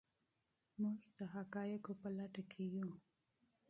موږ 0.81 0.99
د 1.17 1.19
حقایقو 1.33 1.91
په 2.01 2.07
لټه 2.17 2.43
کې 2.51 2.63
یو. 2.75 2.89